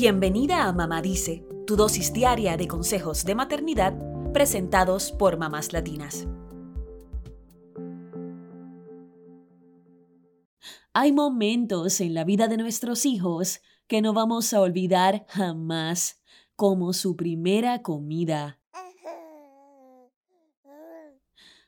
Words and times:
Bienvenida 0.00 0.68
a 0.68 0.72
Mamá 0.72 1.02
Dice, 1.02 1.44
tu 1.66 1.74
dosis 1.74 2.12
diaria 2.12 2.56
de 2.56 2.68
consejos 2.68 3.24
de 3.24 3.34
maternidad 3.34 3.98
presentados 4.32 5.10
por 5.10 5.38
mamás 5.38 5.72
latinas. 5.72 6.28
Hay 10.92 11.10
momentos 11.10 12.00
en 12.00 12.14
la 12.14 12.22
vida 12.22 12.46
de 12.46 12.58
nuestros 12.58 13.04
hijos 13.06 13.60
que 13.88 14.00
no 14.00 14.12
vamos 14.12 14.54
a 14.54 14.60
olvidar 14.60 15.26
jamás, 15.30 16.22
como 16.54 16.92
su 16.92 17.16
primera 17.16 17.82
comida. 17.82 18.60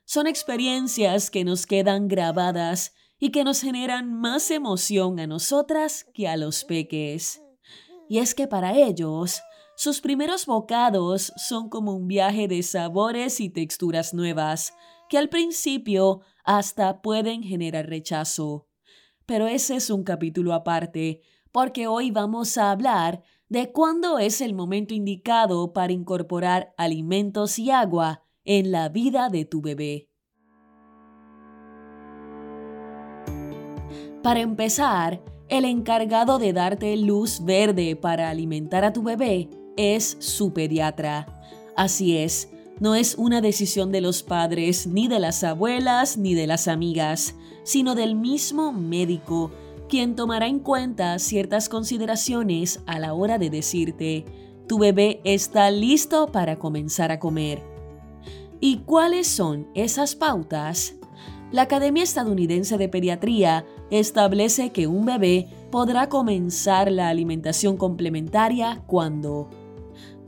Son 0.05 0.29
experiencias 0.29 1.33
que 1.33 1.43
nos 1.43 1.67
quedan 1.67 2.07
grabadas 2.07 2.95
y 3.19 3.33
que 3.33 3.43
nos 3.43 3.61
generan 3.61 4.15
más 4.15 4.53
emoción 4.53 5.19
a 5.19 5.27
nosotras 5.27 6.07
que 6.15 6.29
a 6.29 6.37
los 6.37 6.63
peques. 6.63 7.43
Y 8.11 8.19
es 8.19 8.35
que 8.35 8.49
para 8.49 8.77
ellos, 8.77 9.41
sus 9.77 10.01
primeros 10.01 10.45
bocados 10.45 11.33
son 11.37 11.69
como 11.69 11.95
un 11.95 12.09
viaje 12.09 12.49
de 12.49 12.61
sabores 12.65 13.39
y 13.39 13.51
texturas 13.51 14.15
nuevas, 14.15 14.75
que 15.09 15.17
al 15.17 15.29
principio 15.29 16.21
hasta 16.43 17.03
pueden 17.03 17.45
generar 17.45 17.87
rechazo. 17.87 18.67
Pero 19.27 19.47
ese 19.47 19.77
es 19.77 19.91
un 19.91 20.03
capítulo 20.03 20.55
aparte, 20.55 21.21
porque 21.53 21.87
hoy 21.87 22.11
vamos 22.11 22.59
a 22.59 22.73
hablar 22.73 23.23
de 23.49 23.71
cuándo 23.71 24.19
es 24.19 24.41
el 24.41 24.55
momento 24.55 24.93
indicado 24.93 25.73
para 25.73 25.93
incorporar 25.93 26.75
alimentos 26.77 27.61
y 27.61 27.71
agua 27.71 28.25
en 28.43 28.73
la 28.73 28.89
vida 28.89 29.29
de 29.29 29.45
tu 29.45 29.63
bebé. 29.63 30.11
Para 34.25 34.41
empezar, 34.41 35.23
el 35.51 35.65
encargado 35.65 36.39
de 36.39 36.53
darte 36.53 36.97
luz 36.97 37.45
verde 37.45 37.97
para 37.97 38.31
alimentar 38.31 38.85
a 38.85 38.93
tu 38.93 39.03
bebé 39.03 39.51
es 39.77 40.17
su 40.21 40.53
pediatra. 40.53 41.27
Así 41.77 42.17
es, 42.17 42.51
no 42.79 42.95
es 42.95 43.17
una 43.17 43.41
decisión 43.41 43.91
de 43.91 44.01
los 44.01 44.23
padres, 44.23 44.87
ni 44.87 45.09
de 45.09 45.19
las 45.19 45.43
abuelas, 45.43 46.17
ni 46.17 46.35
de 46.35 46.47
las 46.47 46.69
amigas, 46.69 47.35
sino 47.65 47.95
del 47.95 48.15
mismo 48.15 48.73
médico, 48.73 49.51
quien 49.89 50.15
tomará 50.15 50.47
en 50.47 50.61
cuenta 50.61 51.19
ciertas 51.19 51.69
consideraciones 51.69 52.81
a 52.87 53.01
la 53.01 53.13
hora 53.13 53.37
de 53.39 53.51
decirte, 53.51 54.25
tu 54.69 54.79
bebé 54.79 55.21
está 55.25 55.69
listo 55.73 56.29
para 56.29 56.61
comenzar 56.61 57.11
a 57.11 57.19
comer. 57.19 57.61
¿Y 58.61 58.79
cuáles 58.79 59.27
son 59.27 59.67
esas 59.75 60.15
pautas? 60.15 60.95
La 61.51 61.63
Academia 61.63 62.05
Estadounidense 62.05 62.79
de 62.79 62.89
Pediatría 62.89 63.65
establece 63.91 64.71
que 64.71 64.87
un 64.87 65.05
bebé 65.05 65.49
podrá 65.71 66.09
comenzar 66.09 66.91
la 66.91 67.09
alimentación 67.09 67.77
complementaria 67.77 68.83
cuando 68.87 69.49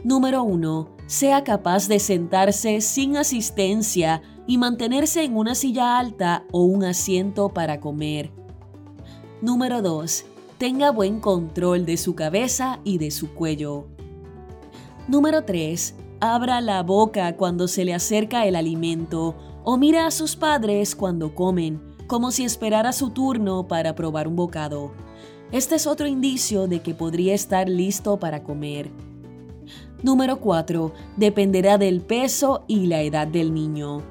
Número 0.05 0.43
1. 0.43 0.97
Sea 1.07 1.45
capaz 1.45 1.87
de 1.87 2.01
sentarse 2.01 2.81
sin 2.81 3.17
asistencia 3.17 4.21
y 4.49 4.59
mantenerse 4.59 5.23
en 5.23 5.37
una 5.37 5.55
silla 5.55 5.99
alta 5.99 6.45
o 6.51 6.65
un 6.65 6.83
asiento 6.83 7.51
para 7.51 7.79
comer. 7.79 8.33
Número 9.41 9.81
2. 9.81 10.25
Tenga 10.59 10.91
buen 10.91 11.21
control 11.21 11.87
de 11.87 11.97
su 11.97 12.17
cabeza 12.17 12.81
y 12.83 12.99
de 12.99 13.13
su 13.13 13.33
cuello. 13.33 13.87
Número 15.07 15.45
3. 15.45 15.95
Abra 16.21 16.61
la 16.61 16.83
boca 16.83 17.37
cuando 17.37 17.69
se 17.69 17.85
le 17.85 17.95
acerca 17.95 18.47
el 18.47 18.57
alimento 18.57 19.37
o 19.63 19.77
mira 19.77 20.07
a 20.07 20.11
sus 20.11 20.35
padres 20.35 20.97
cuando 20.97 21.35
comen, 21.35 21.81
como 22.13 22.31
si 22.31 22.45
esperara 22.45 22.93
su 22.93 23.09
turno 23.09 23.67
para 23.69 23.95
probar 23.95 24.29
un 24.29 24.37
bocado. 24.37 24.93
Este 25.51 25.77
es 25.77 25.87
otro 25.87 26.07
indicio 26.07 26.69
de 26.69 26.83
que 26.83 26.93
podría 26.93 27.33
estar 27.33 27.71
listo 27.71 28.19
para 28.19 28.43
comer. 28.43 28.91
Número 30.03 30.39
4. 30.39 30.93
Dependerá 31.17 31.79
del 31.79 32.03
peso 32.03 32.65
y 32.69 32.85
la 32.85 33.01
edad 33.01 33.27
del 33.27 33.55
niño. 33.55 34.03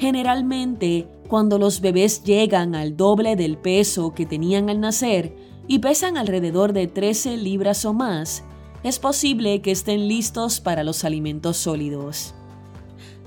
Generalmente, 0.00 1.06
cuando 1.28 1.60
los 1.60 1.80
bebés 1.80 2.24
llegan 2.24 2.74
al 2.74 2.96
doble 2.96 3.36
del 3.36 3.56
peso 3.56 4.14
que 4.14 4.26
tenían 4.26 4.68
al 4.68 4.80
nacer 4.80 5.36
y 5.68 5.78
pesan 5.78 6.16
alrededor 6.16 6.72
de 6.72 6.88
13 6.88 7.36
libras 7.36 7.84
o 7.84 7.92
más, 7.92 8.42
es 8.82 8.98
posible 8.98 9.62
que 9.62 9.70
estén 9.70 10.08
listos 10.08 10.58
para 10.58 10.82
los 10.82 11.04
alimentos 11.04 11.56
sólidos. 11.56 12.34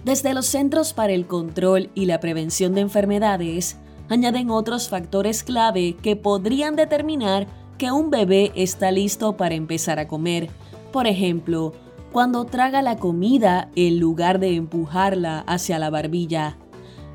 Desde 0.03 0.33
los 0.33 0.47
Centros 0.47 0.91
para 0.91 1.13
el 1.13 1.27
Control 1.27 1.91
y 1.95 2.07
la 2.07 2.19
Prevención 2.19 2.73
de 2.73 2.81
Enfermedades, 2.81 3.77
añaden 4.13 4.49
otros 4.49 4.89
factores 4.89 5.43
clave 5.43 5.95
que 6.01 6.15
podrían 6.15 6.75
determinar 6.75 7.47
que 7.77 7.91
un 7.91 8.09
bebé 8.09 8.51
está 8.55 8.91
listo 8.91 9.37
para 9.37 9.55
empezar 9.55 9.99
a 9.99 10.07
comer. 10.07 10.49
Por 10.91 11.07
ejemplo, 11.07 11.73
cuando 12.11 12.45
traga 12.45 12.81
la 12.81 12.97
comida 12.97 13.69
en 13.75 13.99
lugar 13.99 14.39
de 14.39 14.55
empujarla 14.55 15.39
hacia 15.47 15.79
la 15.79 15.89
barbilla, 15.89 16.57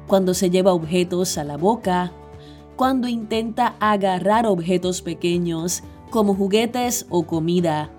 cuando 0.06 0.34
se 0.34 0.50
lleva 0.50 0.72
objetos 0.72 1.36
a 1.38 1.44
la 1.44 1.56
boca, 1.56 2.12
cuando 2.76 3.08
intenta 3.08 3.76
agarrar 3.80 4.46
objetos 4.46 5.02
pequeños 5.02 5.82
como 6.10 6.34
juguetes 6.34 7.06
o 7.10 7.26
comida, 7.26 7.90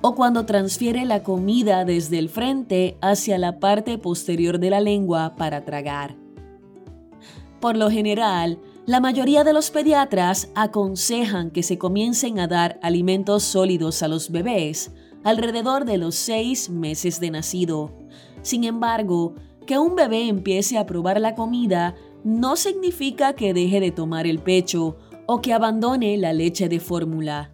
o 0.00 0.14
cuando 0.14 0.46
transfiere 0.46 1.04
la 1.04 1.22
comida 1.22 1.84
desde 1.84 2.18
el 2.18 2.28
frente 2.28 2.96
hacia 3.00 3.38
la 3.38 3.58
parte 3.60 3.98
posterior 3.98 4.58
de 4.58 4.70
la 4.70 4.80
lengua 4.80 5.36
para 5.36 5.64
tragar. 5.64 6.19
Por 7.60 7.76
lo 7.76 7.90
general, 7.90 8.58
la 8.86 9.00
mayoría 9.00 9.44
de 9.44 9.52
los 9.52 9.70
pediatras 9.70 10.48
aconsejan 10.54 11.50
que 11.50 11.62
se 11.62 11.78
comiencen 11.78 12.40
a 12.40 12.48
dar 12.48 12.80
alimentos 12.82 13.42
sólidos 13.42 14.02
a 14.02 14.08
los 14.08 14.30
bebés 14.30 14.92
alrededor 15.22 15.84
de 15.84 15.98
los 15.98 16.14
seis 16.14 16.70
meses 16.70 17.20
de 17.20 17.30
nacido. 17.30 17.92
Sin 18.42 18.64
embargo, 18.64 19.34
que 19.66 19.78
un 19.78 19.94
bebé 19.94 20.28
empiece 20.28 20.78
a 20.78 20.86
probar 20.86 21.20
la 21.20 21.34
comida 21.34 21.94
no 22.24 22.56
significa 22.56 23.34
que 23.34 23.52
deje 23.52 23.80
de 23.80 23.90
tomar 23.90 24.26
el 24.26 24.38
pecho 24.38 24.96
o 25.26 25.42
que 25.42 25.52
abandone 25.52 26.16
la 26.16 26.32
leche 26.32 26.68
de 26.68 26.80
fórmula. 26.80 27.52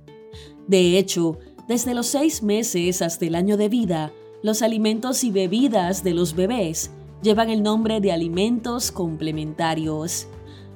De 0.68 0.98
hecho, 0.98 1.38
desde 1.68 1.94
los 1.94 2.06
seis 2.06 2.42
meses 2.42 3.02
hasta 3.02 3.26
el 3.26 3.34
año 3.34 3.56
de 3.56 3.68
vida, 3.68 4.12
los 4.42 4.62
alimentos 4.62 5.24
y 5.24 5.30
bebidas 5.30 6.04
de 6.04 6.14
los 6.14 6.34
bebés 6.34 6.92
llevan 7.26 7.50
el 7.50 7.64
nombre 7.64 8.00
de 8.00 8.12
alimentos 8.12 8.92
complementarios. 8.92 10.28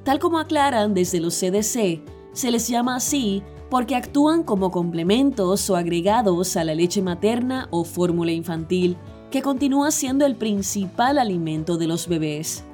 Tal 0.02 0.18
como 0.18 0.40
aclaran 0.40 0.94
desde 0.94 1.20
los 1.20 1.38
CDC, 1.38 2.02
se 2.32 2.50
les 2.50 2.66
llama 2.66 2.96
así 2.96 3.44
porque 3.70 3.94
actúan 3.94 4.42
como 4.42 4.72
complementos 4.72 5.70
o 5.70 5.76
agregados 5.76 6.56
a 6.56 6.64
la 6.64 6.74
leche 6.74 7.02
materna 7.02 7.68
o 7.70 7.84
fórmula 7.84 8.32
infantil, 8.32 8.96
que 9.30 9.42
continúa 9.42 9.92
siendo 9.92 10.26
el 10.26 10.34
principal 10.34 11.18
alimento 11.18 11.78
de 11.78 11.86
los 11.86 12.08
bebés. 12.08 12.64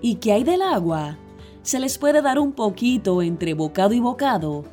¿Y 0.00 0.14
qué 0.14 0.32
hay 0.32 0.42
del 0.42 0.62
agua? 0.62 1.18
Se 1.62 1.80
les 1.80 1.98
puede 1.98 2.22
dar 2.22 2.38
un 2.38 2.52
poquito 2.52 3.20
entre 3.20 3.52
bocado 3.52 3.92
y 3.92 4.00
bocado, 4.00 4.64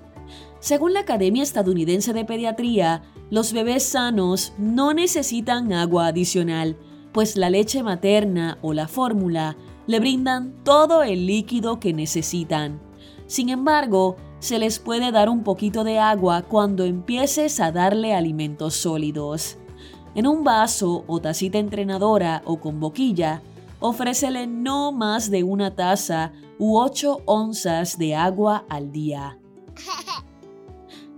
según 0.62 0.94
la 0.94 1.02
Academia 1.02 1.42
Estadounidense 1.42 2.12
de 2.12 2.26
Pediatría, 2.26 3.02
los 3.30 3.54
bebés 3.54 3.84
sanos 3.84 4.52
no 4.58 4.94
necesitan 4.94 5.72
agua 5.72 6.08
adicional, 6.08 6.76
pues 7.12 7.36
la 7.36 7.50
leche 7.50 7.84
materna 7.84 8.58
o 8.62 8.74
la 8.74 8.88
fórmula 8.88 9.58
le 9.88 10.00
brindan 10.00 10.54
todo 10.64 11.04
el 11.04 11.26
líquido 11.26 11.80
que 11.80 11.94
necesitan. 11.94 12.80
Sin 13.26 13.50
embargo, 13.50 14.18
se 14.40 14.58
les 14.58 14.80
puede 14.80 15.12
dar 15.12 15.30
un 15.30 15.44
poquito 15.44 15.84
de 15.84 16.00
agua 16.00 16.44
cuando 16.44 16.86
empieces 16.86 17.60
a 17.60 17.72
darle 17.72 18.14
alimentos 18.14 18.76
sólidos. 18.76 19.58
En 20.16 20.28
un 20.28 20.44
vaso 20.44 21.04
o 21.08 21.20
tacita 21.20 21.58
entrenadora 21.58 22.42
o 22.46 22.60
con 22.60 22.80
boquilla, 22.80 23.42
ofrécele 23.80 24.48
no 24.48 24.92
más 24.92 25.30
de 25.30 25.44
una 25.44 25.76
taza 25.76 26.32
u 26.58 26.78
8 26.78 27.24
onzas 27.26 27.98
de 27.98 28.16
agua 28.16 28.66
al 28.70 28.92
día. 28.92 29.38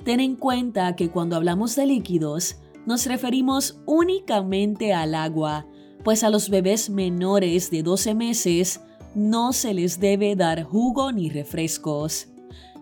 Ten 0.04 0.20
en 0.20 0.36
cuenta 0.36 0.96
que 0.96 1.12
cuando 1.12 1.36
hablamos 1.36 1.76
de 1.76 1.86
líquidos, 1.86 2.58
nos 2.86 3.06
referimos 3.06 3.80
únicamente 3.86 4.94
al 4.94 5.14
agua, 5.14 5.68
pues 6.04 6.24
a 6.24 6.30
los 6.30 6.50
bebés 6.50 6.90
menores 6.90 7.70
de 7.72 7.84
12 7.84 8.16
meses 8.16 8.82
no 9.16 9.54
se 9.54 9.74
les 9.74 10.00
debe 10.00 10.36
dar 10.36 10.64
jugo 10.64 11.12
ni 11.12 11.30
refrescos. 11.30 12.28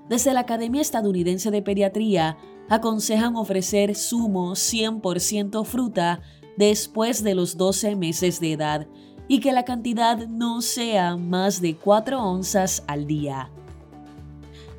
Desde 0.10 0.34
la 0.34 0.42
Academia 0.42 0.82
Estadounidense 0.82 1.52
de 1.52 1.62
Pediatría 1.62 2.38
aconsejan 2.70 3.36
ofrecer 3.36 3.96
zumo 3.96 4.52
100% 4.52 5.66
fruta 5.66 6.22
después 6.58 7.24
de 7.24 7.36
los 7.36 7.58
12 7.58 7.96
meses 7.96 8.40
de 8.40 8.54
edad 8.54 8.88
y 9.28 9.40
que 9.40 9.52
la 9.52 9.64
cantidad 9.64 10.28
no 10.28 10.62
sea 10.62 11.16
más 11.16 11.62
de 11.62 11.76
4 11.76 12.22
onzas 12.22 12.84
al 12.88 13.06
día. 13.06 13.52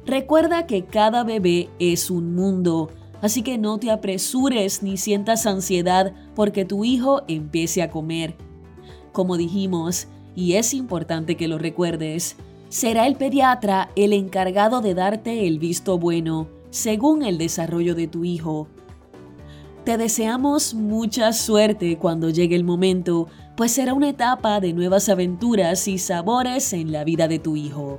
Recuerda 0.07 0.67
que 0.67 0.85
cada 0.85 1.23
bebé 1.25 1.69
es 1.79 2.11
un 2.11 2.35
mundo, 2.35 2.91
así 3.21 3.43
que 3.43 3.59
no 3.59 3.79
te 3.79 3.91
apresures 3.91 4.83
ni 4.83 4.97
sientas 4.97 5.47
ansiedad 5.47 6.13
porque 6.35 6.65
tu 6.65 6.85
hijo 6.85 7.23
empiece 7.29 7.83
a 7.83 7.91
comer. 7.91 8.37
Como 9.13 9.37
dijimos, 9.37 10.09
y 10.35 10.55
es 10.55 10.75
importante 10.75 11.37
que 11.37 11.49
lo 11.49 11.59
recuerdes, 11.59 12.37
Será 12.71 13.09
el 13.09 13.17
pediatra 13.17 13.91
el 13.97 14.13
encargado 14.13 14.81
de 14.81 14.95
darte 14.95 15.49
el 15.49 15.59
visto 15.59 15.99
bueno, 15.99 16.47
según 16.71 17.25
el 17.25 17.37
desarrollo 17.37 17.97
de 17.97 18.07
tu 18.07 18.23
hijo. 18.23 18.69
Te 19.85 19.99
deseamos 19.99 20.73
mucha 20.75 21.33
suerte 21.33 21.99
cuando 21.99 22.31
llegue 22.31 22.55
el 22.55 22.63
momento, 22.63 23.27
pues 23.57 23.73
será 23.73 23.93
una 23.93 24.11
etapa 24.11 24.61
de 24.61 24.73
nuevas 24.73 25.09
aventuras 25.09 25.89
y 25.89 25.99
sabores 25.99 26.73
en 26.73 26.93
la 26.93 27.03
vida 27.03 27.27
de 27.27 27.41
tu 27.41 27.57
hijo. 27.57 27.99